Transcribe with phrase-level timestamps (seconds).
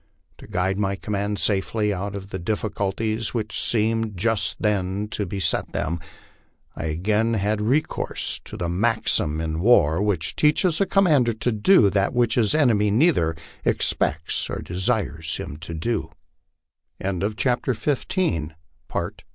[0.39, 5.73] To guide my command safely out of the difficulties which seemed just then to beset
[5.73, 5.99] them,
[6.75, 11.91] I again had recourse to that maxim in war which teaches a commander to do
[11.91, 16.09] that which his enemy neither expects nor desires him to do.
[16.99, 18.53] XVI.